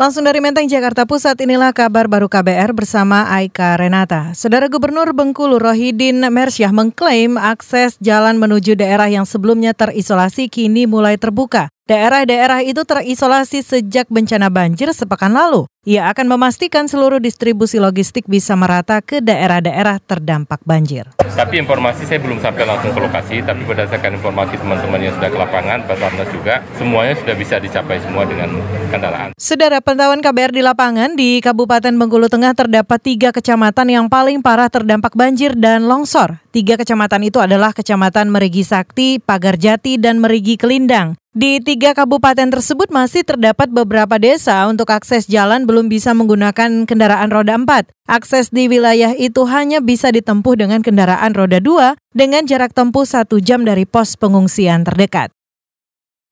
Langsung 0.00 0.24
dari 0.24 0.40
Menteng, 0.40 0.64
Jakarta 0.64 1.04
Pusat, 1.04 1.44
inilah 1.44 1.76
kabar 1.76 2.08
baru 2.08 2.24
KBR 2.24 2.72
bersama 2.72 3.28
Aika 3.36 3.76
Renata. 3.76 4.32
Saudara 4.32 4.64
Gubernur 4.64 5.12
Bengkulu 5.12 5.60
Rohidin 5.60 6.24
Mersyah 6.24 6.72
mengklaim 6.72 7.36
akses 7.36 8.00
jalan 8.00 8.40
menuju 8.40 8.80
daerah 8.80 9.12
yang 9.12 9.28
sebelumnya 9.28 9.76
terisolasi 9.76 10.48
kini 10.48 10.88
mulai 10.88 11.20
terbuka. 11.20 11.68
Daerah-daerah 11.90 12.62
itu 12.62 12.86
terisolasi 12.86 13.66
sejak 13.66 14.06
bencana 14.06 14.46
banjir 14.46 14.86
sepekan 14.94 15.34
lalu. 15.34 15.66
Ia 15.82 16.06
akan 16.14 16.30
memastikan 16.30 16.86
seluruh 16.86 17.18
distribusi 17.18 17.82
logistik 17.82 18.30
bisa 18.30 18.54
merata 18.54 19.02
ke 19.02 19.18
daerah-daerah 19.18 19.98
terdampak 19.98 20.62
banjir. 20.62 21.10
Tapi 21.18 21.58
informasi 21.58 22.06
saya 22.06 22.22
belum 22.22 22.38
sampai 22.38 22.62
langsung 22.62 22.94
ke 22.94 23.00
lokasi, 23.02 23.42
tapi 23.42 23.66
berdasarkan 23.66 24.22
informasi 24.22 24.62
teman-teman 24.62 25.02
yang 25.02 25.18
sudah 25.18 25.34
ke 25.34 25.38
lapangan, 25.40 25.82
Basarnas 25.90 26.30
juga, 26.30 26.62
semuanya 26.78 27.18
sudah 27.18 27.34
bisa 27.34 27.58
dicapai 27.58 27.98
semua 27.98 28.22
dengan 28.22 28.54
kendaraan. 28.94 29.34
Saudara 29.34 29.82
pantauan 29.82 30.22
KBR 30.22 30.54
di 30.54 30.62
lapangan 30.62 31.18
di 31.18 31.42
Kabupaten 31.42 31.90
Bengkulu 31.98 32.30
Tengah 32.30 32.54
terdapat 32.54 33.02
tiga 33.02 33.34
kecamatan 33.34 33.90
yang 33.90 34.06
paling 34.06 34.46
parah 34.46 34.70
terdampak 34.70 35.18
banjir 35.18 35.58
dan 35.58 35.90
longsor. 35.90 36.38
Tiga 36.54 36.78
kecamatan 36.78 37.26
itu 37.26 37.42
adalah 37.42 37.74
Kecamatan 37.74 38.30
Merigi 38.30 38.62
Sakti, 38.62 39.22
Pagarjati, 39.22 39.98
dan 39.98 40.18
Merigi 40.18 40.54
Kelindang. 40.54 41.19
Di 41.30 41.62
tiga 41.62 41.94
kabupaten 41.94 42.50
tersebut 42.50 42.90
masih 42.90 43.22
terdapat 43.22 43.70
beberapa 43.70 44.18
desa 44.18 44.66
untuk 44.66 44.90
akses 44.90 45.30
jalan 45.30 45.62
belum 45.62 45.86
bisa 45.86 46.10
menggunakan 46.10 46.90
kendaraan 46.90 47.30
roda 47.30 47.54
4. 47.54 47.86
Akses 48.10 48.50
di 48.50 48.66
wilayah 48.66 49.14
itu 49.14 49.46
hanya 49.46 49.78
bisa 49.78 50.10
ditempuh 50.10 50.58
dengan 50.58 50.82
kendaraan 50.82 51.30
roda 51.30 51.62
2 51.62 51.94
dengan 52.18 52.42
jarak 52.50 52.74
tempuh 52.74 53.06
satu 53.06 53.38
jam 53.38 53.62
dari 53.62 53.86
pos 53.86 54.18
pengungsian 54.18 54.82
terdekat. 54.82 55.30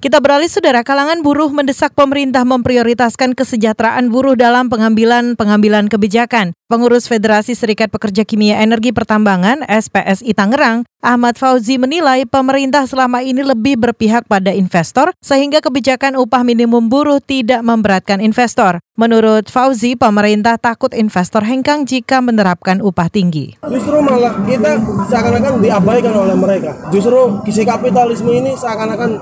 Kita 0.03 0.19
beralih 0.19 0.51
saudara, 0.51 0.83
kalangan 0.83 1.23
buruh 1.23 1.55
mendesak 1.55 1.95
pemerintah 1.95 2.43
memprioritaskan 2.43 3.39
kesejahteraan 3.39 4.11
buruh 4.11 4.35
dalam 4.35 4.67
pengambilan-pengambilan 4.67 5.87
kebijakan. 5.87 6.58
Pengurus 6.69 7.09
Federasi 7.09 7.57
Serikat 7.57 7.89
Pekerja 7.89 8.29
Kimia 8.29 8.61
Energi 8.61 8.93
Pertambangan 8.93 9.65
SPSI 9.65 10.37
Tangerang, 10.37 10.85
Ahmad 11.01 11.41
Fauzi 11.41 11.81
menilai 11.81 12.29
pemerintah 12.29 12.85
selama 12.85 13.25
ini 13.25 13.41
lebih 13.41 13.81
berpihak 13.81 14.29
pada 14.29 14.53
investor 14.53 15.17
sehingga 15.25 15.65
kebijakan 15.65 16.21
upah 16.21 16.45
minimum 16.45 16.93
buruh 16.93 17.25
tidak 17.25 17.65
memberatkan 17.65 18.21
investor. 18.21 18.85
Menurut 19.01 19.49
Fauzi, 19.49 19.97
pemerintah 19.97 20.61
takut 20.61 20.93
investor 20.93 21.41
hengkang 21.41 21.89
jika 21.89 22.21
menerapkan 22.21 22.85
upah 22.85 23.09
tinggi. 23.09 23.57
Justru 23.65 24.05
malah 24.05 24.37
kita 24.45 24.77
seakan-akan 25.09 25.65
diabaikan 25.65 26.13
oleh 26.21 26.37
mereka. 26.37 26.77
Justru 26.93 27.49
kisi 27.49 27.65
kapitalisme 27.65 28.29
ini 28.29 28.53
seakan-akan 28.53 29.17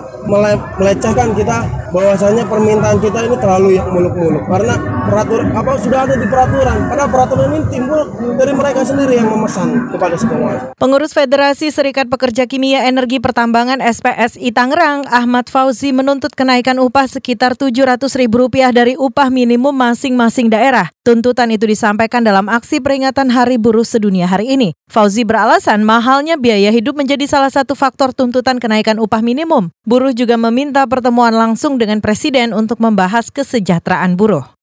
melecehkan 0.83 1.31
kita 1.39 1.63
bahwasanya 1.95 2.42
permintaan 2.51 2.98
kita 2.98 3.23
ini 3.23 3.37
terlalu 3.39 3.79
yang 3.79 3.87
muluk-muluk 3.95 4.42
karena 4.51 4.75
peraturan 5.07 5.49
apa 5.55 5.73
sudah 5.81 6.01
ada 6.07 6.15
di 6.19 6.27
peraturan. 6.29 6.79
Karena 6.91 7.07
peraturan 7.07 7.49
ini 7.55 7.61
timbul 7.73 8.01
dari 8.37 8.53
mereka 8.53 8.83
sendiri 8.83 9.19
yang 9.19 9.31
memesan 9.33 9.91
kepada 9.91 10.17
semua. 10.19 10.75
Pengurus 10.77 11.15
Federasi 11.15 11.71
Serikat 11.71 12.11
Pekerja 12.11 12.45
Kimia 12.45 12.85
Energi 12.85 13.23
Pertambangan 13.23 13.79
SPSI 13.81 14.51
Tangerang, 14.53 15.07
Ahmad 15.09 15.48
Fauzi 15.48 15.95
menuntut 15.95 16.35
kenaikan 16.35 16.83
upah 16.83 17.07
sekitar 17.07 17.55
Rp700.000 17.57 18.75
dari 18.75 18.98
upah 18.98 19.31
minimum 19.31 19.73
masing-masing 19.73 20.51
daerah. 20.51 20.91
Tuntutan 21.07 21.55
itu 21.55 21.70
disampaikan 21.70 22.27
dalam 22.27 22.51
aksi 22.51 22.83
peringatan 22.83 23.31
Hari 23.31 23.63
Buruh 23.63 23.87
Sedunia 23.87 24.27
hari 24.27 24.59
ini. 24.59 24.75
Fauzi 24.91 25.23
beralasan 25.23 25.87
mahalnya 25.87 26.35
biaya 26.35 26.75
hidup 26.75 26.98
menjadi 26.98 27.31
salah 27.31 27.53
satu 27.53 27.79
faktor 27.79 28.11
tuntutan 28.11 28.59
kenaikan 28.59 28.98
upah 28.98 29.23
minimum. 29.23 29.70
Buruh 29.87 30.11
juga 30.11 30.35
meminta 30.35 30.83
pertemuan 30.91 31.31
langsung 31.31 31.79
dengan 31.79 32.03
Presiden 32.03 32.51
untuk 32.51 32.83
membahas 32.83 33.31
kesejahteraan 33.31 34.19
buruh. 34.19 34.56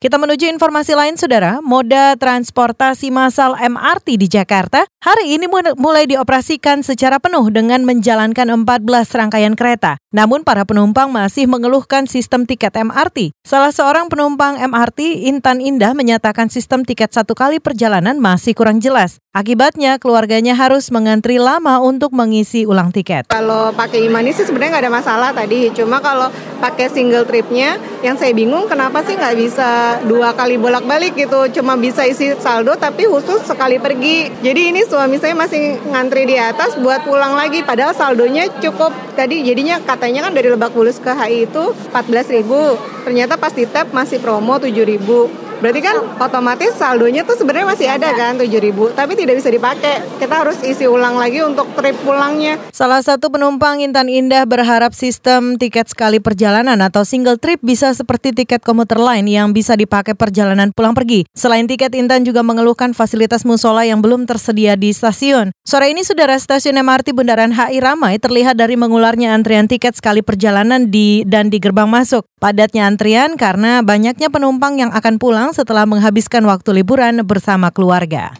Kita 0.00 0.16
menuju 0.16 0.48
informasi 0.48 0.96
lain, 0.96 1.20
Saudara. 1.20 1.60
Moda 1.60 2.16
transportasi 2.16 3.12
massal 3.12 3.52
MRT 3.52 4.16
di 4.16 4.32
Jakarta 4.32 4.88
hari 5.04 5.36
ini 5.36 5.44
mulai 5.76 6.08
dioperasikan 6.08 6.80
secara 6.80 7.20
penuh 7.20 7.44
dengan 7.52 7.84
menjalankan 7.84 8.64
14 8.64 8.80
rangkaian 9.12 9.52
kereta. 9.52 10.00
Namun 10.08 10.40
para 10.40 10.64
penumpang 10.64 11.12
masih 11.12 11.44
mengeluhkan 11.44 12.08
sistem 12.08 12.48
tiket 12.48 12.80
MRT. 12.80 13.36
Salah 13.44 13.76
seorang 13.76 14.08
penumpang 14.08 14.56
MRT, 14.56 15.28
Intan 15.28 15.60
Indah, 15.60 15.92
menyatakan 15.92 16.48
sistem 16.48 16.80
tiket 16.80 17.12
satu 17.12 17.36
kali 17.36 17.60
perjalanan 17.60 18.16
masih 18.16 18.56
kurang 18.56 18.80
jelas. 18.80 19.20
Akibatnya, 19.36 20.00
keluarganya 20.00 20.56
harus 20.56 20.88
mengantri 20.88 21.36
lama 21.36 21.76
untuk 21.76 22.16
mengisi 22.16 22.64
ulang 22.64 22.88
tiket. 22.88 23.28
Kalau 23.28 23.68
pakai 23.76 24.08
imani 24.08 24.32
sih 24.32 24.48
sebenarnya 24.48 24.80
nggak 24.80 24.84
ada 24.88 24.96
masalah 24.96 25.30
tadi. 25.36 25.68
Cuma 25.76 26.00
kalau 26.00 26.32
pakai 26.58 26.88
single 26.88 27.28
tripnya, 27.28 27.76
yang 28.00 28.16
saya 28.16 28.32
bingung 28.32 28.64
kenapa 28.64 29.04
sih 29.04 29.14
nggak 29.14 29.36
bisa 29.38 29.89
dua 30.06 30.30
kali 30.36 30.54
bolak-balik 30.54 31.18
gitu. 31.18 31.60
Cuma 31.60 31.74
bisa 31.74 32.06
isi 32.06 32.30
saldo 32.38 32.78
tapi 32.78 33.10
khusus 33.10 33.42
sekali 33.42 33.82
pergi. 33.82 34.30
Jadi 34.40 34.60
ini 34.70 34.80
suami 34.86 35.18
saya 35.18 35.34
masih 35.34 35.82
ngantri 35.90 36.30
di 36.30 36.36
atas 36.38 36.78
buat 36.78 37.02
pulang 37.02 37.34
lagi. 37.34 37.66
Padahal 37.66 37.96
saldonya 37.96 38.46
cukup. 38.62 38.94
Tadi 39.18 39.42
jadinya 39.42 39.82
katanya 39.82 40.30
kan 40.30 40.32
dari 40.32 40.48
Lebak 40.48 40.70
Bulus 40.70 41.02
ke 41.02 41.10
HI 41.10 41.50
itu 41.50 41.64
14 41.90 42.36
ribu. 42.36 42.78
Ternyata 43.02 43.34
pas 43.34 43.50
di 43.50 43.66
tap 43.66 43.90
masih 43.90 44.22
promo 44.22 44.56
7 44.60 44.70
ribu 44.86 45.49
Berarti 45.60 45.80
kan 45.84 45.96
otomatis 46.16 46.72
saldonya 46.74 47.22
tuh 47.22 47.36
sebenarnya 47.36 47.68
masih 47.68 47.86
ada 47.86 48.16
kan 48.16 48.40
7000 48.40 48.96
tapi 48.96 49.12
tidak 49.12 49.36
bisa 49.36 49.52
dipakai. 49.52 50.00
Kita 50.16 50.34
harus 50.40 50.56
isi 50.64 50.88
ulang 50.88 51.20
lagi 51.20 51.44
untuk 51.44 51.68
trip 51.76 51.96
pulangnya. 52.00 52.56
Salah 52.72 53.04
satu 53.04 53.28
penumpang 53.28 53.84
Intan 53.84 54.08
Indah 54.08 54.48
berharap 54.48 54.96
sistem 54.96 55.60
tiket 55.60 55.92
sekali 55.92 56.16
perjalanan 56.16 56.80
atau 56.80 57.04
single 57.04 57.36
trip 57.36 57.60
bisa 57.60 57.92
seperti 57.92 58.32
tiket 58.32 58.64
komuter 58.64 58.96
lain 58.96 59.28
yang 59.28 59.52
bisa 59.52 59.76
dipakai 59.76 60.16
perjalanan 60.16 60.72
pulang 60.72 60.96
pergi. 60.96 61.28
Selain 61.36 61.68
tiket 61.68 61.92
Intan 61.92 62.24
juga 62.24 62.40
mengeluhkan 62.40 62.96
fasilitas 62.96 63.44
musola 63.44 63.84
yang 63.84 64.00
belum 64.00 64.24
tersedia 64.24 64.80
di 64.80 64.96
stasiun. 64.96 65.52
Sore 65.60 65.92
ini 65.92 66.00
saudara 66.02 66.40
stasiun 66.40 66.80
MRT 66.80 67.12
Bundaran 67.12 67.52
HI 67.52 67.84
ramai 67.84 68.16
terlihat 68.16 68.56
dari 68.56 68.80
mengularnya 68.80 69.36
antrian 69.36 69.68
tiket 69.68 69.92
sekali 69.92 70.24
perjalanan 70.24 70.88
di 70.88 71.22
dan 71.28 71.52
di 71.52 71.60
gerbang 71.60 71.86
masuk. 71.86 72.24
Padatnya 72.40 72.88
antrian 72.88 73.36
karena 73.36 73.84
banyaknya 73.84 74.32
penumpang 74.32 74.80
yang 74.80 74.88
akan 74.96 75.20
pulang 75.50 75.66
setelah 75.66 75.82
menghabiskan 75.82 76.46
waktu 76.46 76.70
liburan 76.78 77.26
bersama 77.26 77.74
keluarga. 77.74 78.30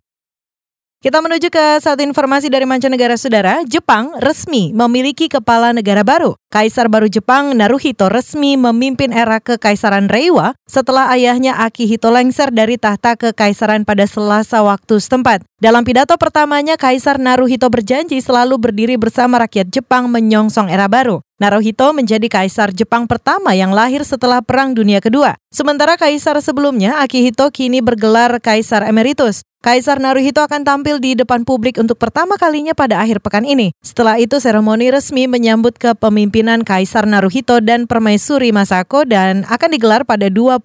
Kita 1.00 1.24
menuju 1.24 1.48
ke 1.48 1.80
satu 1.80 2.04
informasi 2.04 2.52
dari 2.52 2.68
mancanegara 2.68 3.16
saudara. 3.16 3.64
Jepang 3.64 4.20
resmi 4.20 4.68
memiliki 4.76 5.32
kepala 5.32 5.72
negara 5.72 6.04
baru. 6.04 6.36
Kaisar 6.52 6.92
baru 6.92 7.08
Jepang 7.08 7.56
Naruhito 7.56 8.12
resmi 8.12 8.60
memimpin 8.60 9.08
era 9.08 9.40
kekaisaran 9.40 10.12
Reiwa 10.12 10.52
setelah 10.68 11.08
ayahnya 11.16 11.56
Akihito 11.56 12.12
lengser 12.12 12.52
dari 12.52 12.76
tahta 12.76 13.16
kekaisaran 13.16 13.88
pada 13.88 14.04
selasa 14.04 14.60
waktu 14.60 15.00
setempat. 15.00 15.40
Dalam 15.56 15.88
pidato 15.88 16.12
pertamanya, 16.20 16.76
Kaisar 16.76 17.16
Naruhito 17.16 17.72
berjanji 17.72 18.20
selalu 18.20 18.60
berdiri 18.60 19.00
bersama 19.00 19.40
rakyat 19.40 19.72
Jepang 19.72 20.12
menyongsong 20.12 20.68
era 20.68 20.84
baru. 20.84 21.24
Naruhito 21.40 21.96
menjadi 21.96 22.28
kaisar 22.28 22.68
Jepang 22.76 23.08
pertama 23.08 23.56
yang 23.56 23.72
lahir 23.72 24.04
setelah 24.04 24.44
Perang 24.44 24.76
Dunia 24.76 25.00
Kedua. 25.00 25.40
Sementara 25.48 25.96
kaisar 25.96 26.36
sebelumnya, 26.44 27.00
Akihito 27.00 27.48
kini 27.48 27.80
bergelar 27.80 28.36
Kaisar 28.44 28.84
Emeritus. 28.84 29.40
Kaisar 29.60 30.00
Naruhito 30.00 30.40
akan 30.40 30.64
tampil 30.64 31.04
di 31.04 31.12
depan 31.12 31.44
publik 31.44 31.76
untuk 31.76 32.00
pertama 32.00 32.40
kalinya 32.40 32.72
pada 32.72 32.96
akhir 32.96 33.20
pekan 33.20 33.44
ini. 33.44 33.76
Setelah 33.84 34.16
itu, 34.16 34.40
seremoni 34.40 34.88
resmi 34.88 35.28
menyambut 35.28 35.76
kepemimpinan 35.76 36.64
Kaisar 36.64 37.04
Naruhito 37.04 37.60
dan 37.60 37.84
Permaisuri 37.84 38.56
Masako 38.56 39.04
dan 39.04 39.44
akan 39.44 39.70
digelar 39.76 40.08
pada 40.08 40.32
22 40.32 40.64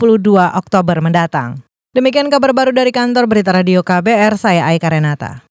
Oktober 0.55 1.03
mendatang. 1.03 1.59
Demikian 1.91 2.31
kabar 2.31 2.55
baru 2.55 2.71
dari 2.71 2.95
kantor 2.95 3.27
Berita 3.27 3.51
Radio 3.51 3.83
KBR, 3.83 4.39
saya 4.39 4.63
Aika 4.71 4.87
Renata. 4.87 5.44